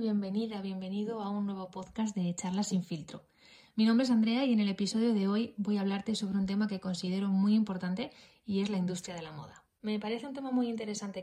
bienvenida, 0.00 0.60
bienvenido 0.60 1.22
a 1.22 1.30
un 1.30 1.46
nuevo 1.46 1.70
podcast 1.70 2.14
de 2.14 2.34
Charlas 2.34 2.68
sin 2.68 2.82
filtro. 2.82 3.22
Mi 3.76 3.86
nombre 3.86 4.04
es 4.04 4.10
Andrea 4.10 4.44
y 4.44 4.52
en 4.52 4.60
el 4.60 4.68
episodio 4.68 5.14
de 5.14 5.26
hoy 5.26 5.54
voy 5.56 5.78
a 5.78 5.80
hablarte 5.80 6.14
sobre 6.14 6.36
un 6.36 6.44
tema 6.44 6.68
que 6.68 6.80
considero 6.80 7.28
muy 7.28 7.54
importante 7.54 8.10
y 8.44 8.60
es 8.60 8.68
la 8.68 8.76
industria 8.76 9.14
de 9.14 9.22
la 9.22 9.32
moda. 9.32 9.64
Me 9.80 9.98
parece 9.98 10.26
un 10.26 10.34
tema 10.34 10.50
muy 10.50 10.68
interesante 10.68 11.22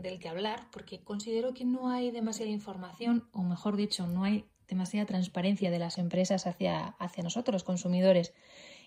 del 0.00 0.18
que 0.18 0.28
hablar 0.28 0.68
porque 0.72 1.00
considero 1.04 1.52
que 1.52 1.66
no 1.66 1.90
hay 1.90 2.10
demasiada 2.12 2.50
información, 2.50 3.28
o 3.32 3.42
mejor 3.42 3.76
dicho, 3.76 4.06
no 4.06 4.24
hay 4.24 4.46
demasiada 4.68 5.04
transparencia 5.04 5.70
de 5.70 5.78
las 5.78 5.98
empresas 5.98 6.46
hacia, 6.46 6.86
hacia 6.98 7.22
nosotros, 7.22 7.62
consumidores 7.62 8.32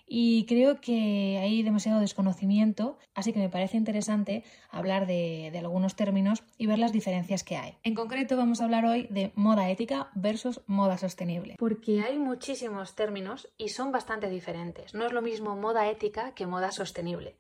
y 0.08 0.46
creo 0.46 0.80
que 0.80 1.38
hay 1.42 1.62
demasiado 1.64 2.00
desconocimiento, 2.00 2.98
así 3.14 3.34
que 3.34 3.40
me 3.40 3.50
parece 3.50 3.78
interesante 3.78 4.44
hablar 4.72 5.06
de, 5.06 5.52
algunos 5.58 5.96
términos 5.96 6.44
y 6.58 6.68
ver 6.68 6.80
las 6.80 6.94
diferencias 6.94 7.44
que 7.44 7.58
hay. 7.58 7.78
En 7.84 7.96
concreto 7.96 8.38
vamos 8.38 8.62
a 8.62 8.64
hablar 8.64 8.86
hoy 8.86 9.08
de 9.10 9.32
moda 9.36 9.70
ética 9.70 10.10
versus 10.16 10.62
moda 10.68 10.98
sostenible, 10.98 11.56
porque 11.60 12.02
hay 12.02 12.18
muchísimos 12.18 12.96
términos 12.96 13.50
y 13.58 13.70
son 13.70 13.92
bastante 13.92 14.30
diferentes. 14.30 14.94
No 14.94 15.06
es 15.06 15.12
lo 15.12 15.22
mismo 15.22 15.56
moda 15.56 15.90
ética 15.90 16.34
que 16.34 16.48
moda 16.48 16.72
sostenible. 16.72 17.36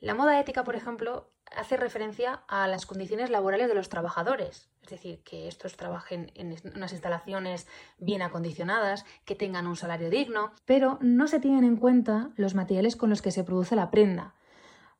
La 0.00 0.14
moda 0.14 0.38
ética, 0.38 0.64
por 0.64 0.76
ejemplo, 0.76 1.30
hace 1.56 1.76
referencia 1.76 2.42
a 2.48 2.66
las 2.68 2.86
condiciones 2.86 3.30
laborales 3.30 3.68
de 3.68 3.74
los 3.74 3.88
trabajadores, 3.88 4.68
es 4.82 4.90
decir, 4.90 5.22
que 5.24 5.48
estos 5.48 5.76
trabajen 5.76 6.30
en 6.34 6.54
unas 6.74 6.92
instalaciones 6.92 7.66
bien 7.98 8.22
acondicionadas, 8.22 9.04
que 9.24 9.34
tengan 9.34 9.66
un 9.66 9.76
salario 9.76 10.10
digno, 10.10 10.52
pero 10.64 10.98
no 11.00 11.26
se 11.26 11.40
tienen 11.40 11.64
en 11.64 11.76
cuenta 11.76 12.30
los 12.36 12.54
materiales 12.54 12.96
con 12.96 13.10
los 13.10 13.22
que 13.22 13.30
se 13.30 13.44
produce 13.44 13.76
la 13.76 13.90
prenda. 13.90 14.34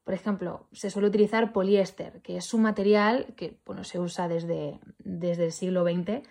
Por 0.04 0.14
ejemplo, 0.14 0.68
se 0.72 0.90
suele 0.90 1.08
utilizar 1.08 1.52
poliéster, 1.52 2.20
que 2.20 2.36
es 2.36 2.52
un 2.52 2.62
material 2.62 3.34
que 3.36 3.58
bueno, 3.64 3.84
se 3.84 3.98
usa 3.98 4.28
desde, 4.28 4.78
desde 4.98 5.46
el 5.46 5.52
siglo 5.52 5.82
XX 5.82 6.22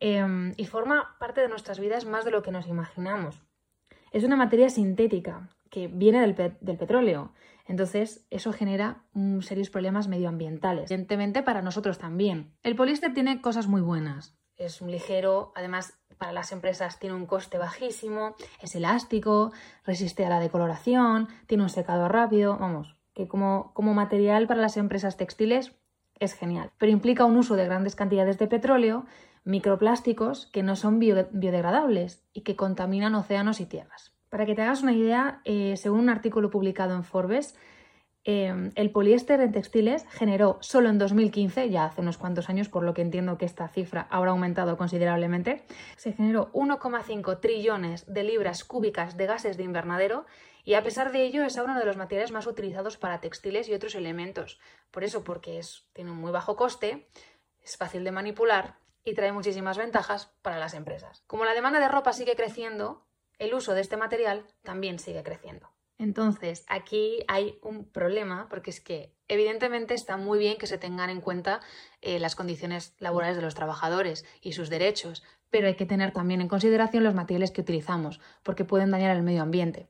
em, 0.00 0.52
y 0.56 0.66
forma 0.66 1.16
parte 1.18 1.40
de 1.40 1.48
nuestras 1.48 1.80
vidas 1.80 2.04
más 2.04 2.24
de 2.26 2.30
lo 2.30 2.42
que 2.42 2.52
nos 2.52 2.66
imaginamos. 2.66 3.40
Es 4.12 4.24
una 4.24 4.36
materia 4.36 4.68
sintética 4.68 5.48
viene 5.86 6.20
del, 6.20 6.34
petróleo 6.76 7.32
entonces, 7.68 8.26
eso 8.30 8.52
genera 8.54 9.04
serios 9.42 9.68
problemas 9.68 10.08
medioambientales. 10.08 10.90
Evidentemente, 10.90 11.42
para 11.42 11.60
nosotros 11.60 11.98
también. 11.98 12.54
El 12.62 12.74
poliéster 12.74 13.12
tiene 13.12 13.42
cosas 13.42 13.68
muy 13.68 13.82
buenas. 13.82 14.34
Es 14.56 14.80
un 14.80 14.90
ligero, 14.90 15.52
además, 15.54 15.98
para 16.16 16.32
las 16.32 16.50
empresas 16.50 16.98
tiene 16.98 17.14
un 17.14 17.26
coste 17.26 17.58
bajísimo, 17.58 18.34
es 18.60 18.74
elástico, 18.74 19.52
resiste 19.84 20.24
a 20.24 20.30
la 20.30 20.40
decoloración, 20.40 21.28
tiene 21.46 21.62
un 21.62 21.68
secado 21.68 22.08
rápido. 22.08 22.56
Vamos, 22.58 22.96
que 23.12 23.28
como 23.28 23.72
material 23.76 24.46
para 24.46 24.62
las 24.62 24.78
empresas 24.78 25.18
textiles 25.18 25.72
es 26.18 26.34
genial. 26.34 26.72
Pero 26.78 26.90
implica 26.90 27.26
un 27.26 27.36
uso 27.36 27.54
de 27.54 27.66
grandes 27.66 27.94
cantidades 27.94 28.38
de 28.38 28.48
petróleo, 28.48 29.04
microplásticos 29.44 30.46
que 30.46 30.62
no 30.62 30.74
son 30.74 30.98
biodegradables 30.98 32.24
y 32.32 32.40
que 32.42 32.56
contaminan 32.56 33.14
océanos 33.14 33.60
y 33.60 33.66
tierras. 33.66 34.17
Para 34.28 34.46
que 34.46 34.54
te 34.54 34.62
hagas 34.62 34.82
una 34.82 34.92
idea, 34.92 35.40
eh, 35.44 35.76
según 35.76 36.00
un 36.00 36.08
artículo 36.10 36.50
publicado 36.50 36.94
en 36.94 37.04
Forbes, 37.04 37.54
eh, 38.24 38.72
el 38.74 38.90
poliéster 38.90 39.40
en 39.40 39.52
textiles 39.52 40.04
generó 40.10 40.58
solo 40.60 40.90
en 40.90 40.98
2015, 40.98 41.70
ya 41.70 41.86
hace 41.86 42.02
unos 42.02 42.18
cuantos 42.18 42.50
años, 42.50 42.68
por 42.68 42.82
lo 42.82 42.92
que 42.92 43.00
entiendo 43.00 43.38
que 43.38 43.46
esta 43.46 43.68
cifra 43.68 44.06
habrá 44.10 44.32
aumentado 44.32 44.76
considerablemente, 44.76 45.64
se 45.96 46.12
generó 46.12 46.50
1,5 46.52 47.40
trillones 47.40 48.04
de 48.12 48.24
libras 48.24 48.64
cúbicas 48.64 49.16
de 49.16 49.26
gases 49.26 49.56
de 49.56 49.62
invernadero 49.62 50.26
y 50.62 50.74
a 50.74 50.82
pesar 50.82 51.10
de 51.10 51.22
ello 51.22 51.42
es 51.42 51.56
uno 51.56 51.78
de 51.78 51.86
los 51.86 51.96
materiales 51.96 52.30
más 52.30 52.46
utilizados 52.46 52.98
para 52.98 53.22
textiles 53.22 53.66
y 53.68 53.72
otros 53.72 53.94
elementos. 53.94 54.60
Por 54.90 55.04
eso, 55.04 55.24
porque 55.24 55.58
tiene 55.94 56.10
un 56.10 56.18
muy 56.18 56.30
bajo 56.30 56.54
coste, 56.54 57.08
es 57.62 57.78
fácil 57.78 58.04
de 58.04 58.12
manipular 58.12 58.76
y 59.04 59.14
trae 59.14 59.32
muchísimas 59.32 59.78
ventajas 59.78 60.34
para 60.42 60.58
las 60.58 60.74
empresas. 60.74 61.22
Como 61.26 61.46
la 61.46 61.54
demanda 61.54 61.80
de 61.80 61.88
ropa 61.88 62.12
sigue 62.12 62.36
creciendo, 62.36 63.06
el 63.38 63.54
uso 63.54 63.74
de 63.74 63.80
este 63.80 63.96
material 63.96 64.44
también 64.62 64.98
sigue 64.98 65.22
creciendo. 65.22 65.70
Entonces, 65.98 66.64
aquí 66.68 67.24
hay 67.26 67.58
un 67.62 67.84
problema 67.84 68.46
porque 68.48 68.70
es 68.70 68.80
que 68.80 69.12
evidentemente 69.26 69.94
está 69.94 70.16
muy 70.16 70.38
bien 70.38 70.56
que 70.56 70.68
se 70.68 70.78
tengan 70.78 71.10
en 71.10 71.20
cuenta 71.20 71.60
eh, 72.02 72.20
las 72.20 72.36
condiciones 72.36 72.94
laborales 72.98 73.36
de 73.36 73.42
los 73.42 73.56
trabajadores 73.56 74.24
y 74.40 74.52
sus 74.52 74.70
derechos, 74.70 75.24
pero 75.50 75.66
hay 75.66 75.74
que 75.74 75.86
tener 75.86 76.12
también 76.12 76.40
en 76.40 76.48
consideración 76.48 77.02
los 77.02 77.14
materiales 77.14 77.50
que 77.50 77.62
utilizamos 77.62 78.20
porque 78.44 78.64
pueden 78.64 78.92
dañar 78.92 79.16
el 79.16 79.24
medio 79.24 79.42
ambiente. 79.42 79.88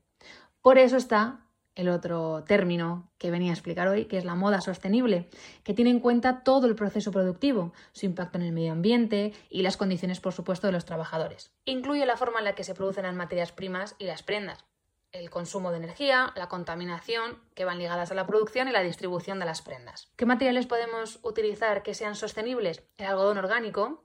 Por 0.61 0.79
eso 0.79 0.97
está 0.97 1.45
el 1.79 1.87
otro 1.87 2.43
término 2.45 3.09
que 3.17 3.31
venía 3.31 3.51
a 3.51 3.53
explicar 3.53 3.87
hoy, 3.87 4.03
que 4.05 4.17
es 4.17 4.25
la 4.25 4.35
moda 4.35 4.59
sostenible, 4.59 5.29
que 5.63 5.73
tiene 5.73 5.91
en 5.91 6.01
cuenta 6.01 6.43
todo 6.43 6.67
el 6.67 6.75
proceso 6.75 7.11
productivo, 7.11 7.71
su 7.93 8.05
impacto 8.05 8.37
en 8.37 8.43
el 8.43 8.51
medio 8.51 8.73
ambiente 8.73 9.33
y 9.49 9.61
las 9.61 9.77
condiciones, 9.77 10.19
por 10.19 10.33
supuesto, 10.33 10.67
de 10.67 10.73
los 10.73 10.83
trabajadores. 10.83 11.53
Incluye 11.63 12.05
la 12.05 12.17
forma 12.17 12.39
en 12.39 12.45
la 12.45 12.53
que 12.53 12.65
se 12.65 12.75
producen 12.75 13.03
las 13.03 13.15
materias 13.15 13.53
primas 13.53 13.95
y 13.97 14.05
las 14.05 14.23
prendas, 14.23 14.65
el 15.13 15.29
consumo 15.29 15.71
de 15.71 15.77
energía, 15.77 16.33
la 16.35 16.49
contaminación, 16.49 17.39
que 17.55 17.63
van 17.63 17.79
ligadas 17.79 18.11
a 18.11 18.15
la 18.15 18.27
producción 18.27 18.67
y 18.67 18.73
la 18.73 18.83
distribución 18.83 19.39
de 19.39 19.45
las 19.45 19.61
prendas. 19.61 20.11
¿Qué 20.17 20.25
materiales 20.25 20.67
podemos 20.67 21.19
utilizar 21.23 21.81
que 21.81 21.93
sean 21.93 22.15
sostenibles? 22.15 22.83
El 22.97 23.05
algodón 23.05 23.37
orgánico, 23.37 24.03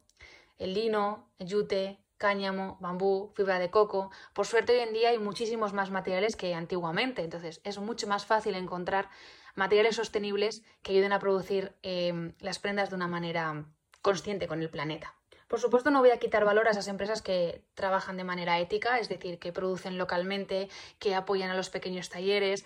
el 0.58 0.74
lino, 0.74 1.28
el 1.38 1.48
yute, 1.48 2.03
cáñamo, 2.18 2.78
bambú, 2.80 3.32
fibra 3.34 3.58
de 3.58 3.70
coco. 3.70 4.10
Por 4.32 4.46
suerte 4.46 4.72
hoy 4.72 4.80
en 4.80 4.92
día 4.92 5.10
hay 5.10 5.18
muchísimos 5.18 5.72
más 5.72 5.90
materiales 5.90 6.36
que 6.36 6.54
antiguamente, 6.54 7.22
entonces 7.22 7.60
es 7.64 7.78
mucho 7.78 8.06
más 8.06 8.26
fácil 8.26 8.54
encontrar 8.54 9.08
materiales 9.54 9.96
sostenibles 9.96 10.62
que 10.82 10.92
ayuden 10.92 11.12
a 11.12 11.18
producir 11.18 11.74
em, 11.82 12.34
las 12.40 12.58
prendas 12.58 12.90
de 12.90 12.96
una 12.96 13.08
manera 13.08 13.66
consciente 14.02 14.48
con 14.48 14.60
el 14.60 14.70
planeta. 14.70 15.14
Por 15.48 15.60
supuesto, 15.60 15.90
no 15.90 16.00
voy 16.00 16.10
a 16.10 16.18
quitar 16.18 16.44
valor 16.44 16.66
a 16.66 16.72
esas 16.72 16.88
empresas 16.88 17.22
que 17.22 17.62
trabajan 17.74 18.16
de 18.16 18.24
manera 18.24 18.58
ética, 18.58 18.98
es 18.98 19.08
decir, 19.08 19.38
que 19.38 19.52
producen 19.52 19.98
localmente, 19.98 20.68
que 20.98 21.14
apoyan 21.14 21.50
a 21.50 21.54
los 21.54 21.70
pequeños 21.70 22.08
talleres 22.08 22.64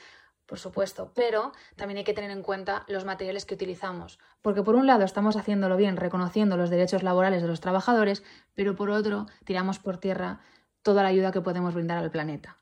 por 0.49 0.59
supuesto, 0.59 1.13
pero 1.15 1.53
también 1.77 1.99
hay 1.99 2.05
que 2.05 2.15
tener 2.15 2.31
en 2.31 2.43
cuenta 2.43 2.85
los 2.89 3.05
materiales 3.05 3.45
que 3.45 3.55
utilizamos, 3.55 4.19
porque 4.41 4.63
por 4.63 4.77
un 4.77 4.87
lado 4.87 5.05
estamos 5.05 5.37
haciéndolo 5.37 5.77
bien 5.77 5.99
reconociendo 5.99 6.57
los 6.57 6.71
derechos 6.71 7.03
laborales 7.03 7.43
de 7.43 7.49
los 7.49 7.61
trabajadores, 7.61 8.25
pero 8.55 8.75
por 8.75 8.89
otro 8.89 9.27
tiramos 9.45 9.79
por 9.79 9.99
tierra 9.99 10.41
toda 10.83 11.03
la 11.03 11.11
ayuda 11.11 11.33
que 11.33 11.43
podemos 11.43 11.75
brindar 11.75 11.99
al 11.99 12.11
planeta. 12.11 12.57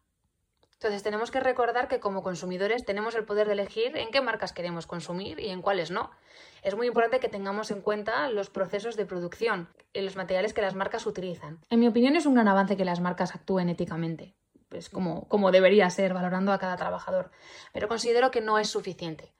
Entonces 0.73 1.03
tenemos 1.05 1.31
que 1.31 1.41
recordar 1.41 1.89
que 1.89 2.01
como 2.01 2.23
consumidores 2.23 2.85
tenemos 2.85 3.15
el 3.15 3.25
poder 3.25 3.47
de 3.47 3.55
elegir 3.55 3.97
en 3.97 4.11
qué 4.11 4.21
marcas 4.21 4.53
queremos 4.53 4.87
consumir 4.87 5.39
y 5.41 5.49
en 5.49 5.63
cuáles 5.63 5.91
no. 5.91 6.11
Es 6.63 6.75
muy 6.75 6.89
importante 6.89 7.21
que 7.21 7.29
tengamos 7.29 7.71
en 7.71 7.81
cuenta 7.81 8.29
los 8.29 8.51
procesos 8.51 8.97
de 8.97 9.07
producción 9.07 9.69
y 9.95 10.01
los 10.01 10.17
materiales 10.17 10.53
que 10.53 10.61
las 10.61 10.75
marcas 10.75 11.07
utilizan. 11.07 11.61
En 11.71 11.81
mi 11.81 11.89
opinión 11.89 12.17
es 12.17 12.27
un 12.27 12.35
gran 12.35 12.49
avance 12.49 12.77
que 12.77 12.85
las 12.85 13.01
marcas 13.01 13.35
actúen 13.35 13.69
éticamente 13.69 14.35
pues 14.69 14.91
como, 14.91 15.29
como 15.29 15.53
debería 15.53 15.89
ser, 15.91 16.15
valorando 16.15 16.53
a 16.53 16.59
cada 16.59 16.77
trabajador. 16.77 17.31
Pero 17.73 17.89
considero 17.89 18.31
que 18.31 18.41
no 18.41 18.59
es 18.59 18.69
suficiente. 18.69 19.35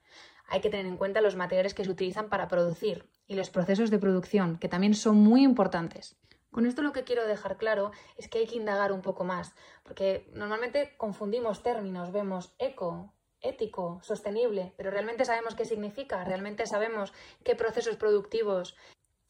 Hay 0.47 0.61
que 0.61 0.69
tener 0.69 0.85
en 0.85 0.97
cuenta 0.97 1.21
los 1.21 1.35
materiales 1.35 1.73
que 1.73 1.83
se 1.83 1.91
utilizan 1.91 2.29
para 2.29 2.47
producir 2.47 3.09
y 3.27 3.35
los 3.35 3.49
procesos 3.49 3.89
de 3.91 3.99
producción, 3.99 4.57
que 4.57 4.69
también 4.69 4.93
son 4.93 5.17
muy 5.17 5.43
importantes. 5.43 6.17
Con 6.51 6.65
esto 6.65 6.81
lo 6.81 6.93
que 6.93 7.03
quiero 7.03 7.27
dejar 7.27 7.57
claro 7.57 7.91
es 8.15 8.29
que 8.29 8.39
hay 8.39 8.47
que 8.47 8.55
indagar 8.55 8.91
un 8.91 9.01
poco 9.01 9.23
más, 9.23 9.53
porque 9.83 10.29
normalmente 10.33 10.95
confundimos 10.97 11.61
términos, 11.61 12.11
vemos 12.11 12.55
eco, 12.57 13.13
ético, 13.41 13.99
sostenible, 14.01 14.73
pero 14.77 14.89
realmente 14.89 15.25
sabemos 15.25 15.55
qué 15.55 15.65
significa, 15.65 16.23
realmente 16.23 16.65
sabemos 16.65 17.13
qué 17.43 17.55
procesos 17.55 17.97
productivos 17.97 18.75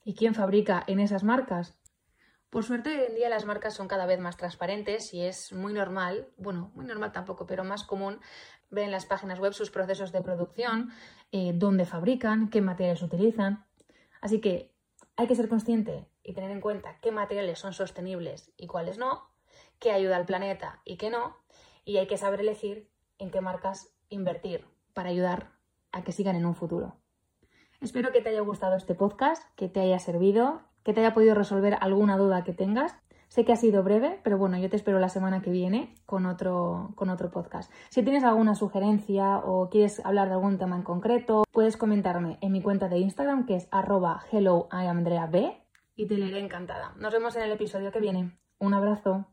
y 0.05 0.13
quién 0.13 0.35
fabrica 0.35 0.83
en 0.87 0.99
esas 0.99 1.23
marcas. 1.23 1.77
Por 2.49 2.63
suerte, 2.63 2.89
hoy 2.89 3.05
en 3.09 3.15
día 3.15 3.27
las 3.27 3.45
marcas 3.45 3.73
son 3.73 3.89
cada 3.89 4.05
vez 4.05 4.19
más 4.19 4.37
transparentes 4.37 5.13
y 5.13 5.21
es 5.21 5.51
muy 5.51 5.73
normal, 5.73 6.29
bueno, 6.37 6.71
muy 6.75 6.85
normal 6.85 7.11
tampoco, 7.11 7.45
pero 7.45 7.65
más 7.65 7.83
común 7.83 8.21
ver 8.69 8.85
en 8.85 8.91
las 8.91 9.05
páginas 9.05 9.39
web 9.39 9.51
sus 9.51 9.69
procesos 9.69 10.13
de 10.13 10.21
producción, 10.21 10.91
eh, 11.33 11.51
dónde 11.53 11.85
fabrican, 11.85 12.49
qué 12.49 12.61
materiales 12.61 13.01
utilizan. 13.01 13.65
Así 14.21 14.39
que 14.39 14.73
hay 15.17 15.27
que 15.27 15.35
ser 15.35 15.49
consciente 15.49 16.07
y 16.23 16.33
tener 16.33 16.51
en 16.51 16.61
cuenta 16.61 16.99
qué 17.01 17.11
materiales 17.11 17.59
son 17.59 17.73
sostenibles 17.73 18.53
y 18.55 18.67
cuáles 18.67 18.97
no, 18.97 19.29
qué 19.79 19.91
ayuda 19.91 20.15
al 20.15 20.25
planeta 20.25 20.81
y 20.85 20.95
qué 20.95 21.09
no, 21.09 21.35
y 21.83 21.97
hay 21.97 22.07
que 22.07 22.17
saber 22.17 22.39
elegir 22.39 22.89
en 23.17 23.29
qué 23.29 23.41
marcas 23.41 23.93
invertir 24.07 24.65
para 24.93 25.09
ayudar 25.09 25.51
a 25.91 26.03
que 26.03 26.13
sigan 26.13 26.37
en 26.37 26.45
un 26.45 26.55
futuro. 26.55 26.95
Espero 27.81 28.11
que 28.11 28.21
te 28.21 28.29
haya 28.29 28.41
gustado 28.41 28.77
este 28.77 28.95
podcast, 28.95 29.43
que 29.55 29.67
te 29.67 29.81
haya 29.81 29.99
servido 29.99 30.61
que 30.87 30.93
te 30.93 31.01
haya 31.01 31.13
podido 31.13 31.35
resolver 31.35 31.77
alguna 31.81 32.15
duda 32.15 32.45
que 32.45 32.53
tengas. 32.53 32.95
Sé 33.27 33.43
que 33.43 33.51
ha 33.51 33.57
sido 33.57 33.83
breve, 33.83 34.21
pero 34.23 34.37
bueno, 34.37 34.57
yo 34.57 34.69
te 34.69 34.77
espero 34.77 34.99
la 34.99 35.09
semana 35.09 35.41
que 35.41 35.51
viene 35.51 35.93
con 36.05 36.25
otro, 36.25 36.93
con 36.95 37.09
otro 37.09 37.29
podcast. 37.29 37.69
Si 37.89 38.03
tienes 38.03 38.23
alguna 38.23 38.55
sugerencia 38.55 39.39
o 39.39 39.69
quieres 39.69 39.99
hablar 40.05 40.29
de 40.29 40.35
algún 40.35 40.57
tema 40.57 40.77
en 40.77 40.83
concreto, 40.83 41.43
puedes 41.51 41.75
comentarme 41.75 42.37
en 42.39 42.53
mi 42.53 42.61
cuenta 42.61 42.87
de 42.87 42.99
Instagram 42.99 43.45
que 43.45 43.57
es 43.57 43.67
arroba 43.69 44.21
helloiamandreab 44.31 45.57
y 45.97 46.07
te 46.07 46.17
leeré 46.17 46.39
encantada. 46.39 46.93
Nos 46.95 47.11
vemos 47.11 47.35
en 47.35 47.41
el 47.41 47.51
episodio 47.51 47.91
que 47.91 47.99
viene. 47.99 48.39
Un 48.57 48.73
abrazo. 48.73 49.25